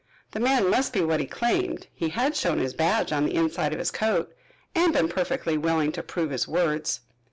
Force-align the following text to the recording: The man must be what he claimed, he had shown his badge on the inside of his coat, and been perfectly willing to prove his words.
The 0.31 0.39
man 0.39 0.67
must 0.67 0.93
be 0.93 1.01
what 1.01 1.19
he 1.19 1.27
claimed, 1.27 1.85
he 1.93 2.09
had 2.09 2.35
shown 2.35 2.57
his 2.57 2.73
badge 2.73 3.11
on 3.11 3.23
the 3.23 3.35
inside 3.35 3.71
of 3.71 3.77
his 3.77 3.91
coat, 3.91 4.33
and 4.73 4.91
been 4.93 5.09
perfectly 5.09 5.59
willing 5.59 5.91
to 5.91 6.01
prove 6.01 6.31
his 6.31 6.47
words. 6.47 7.01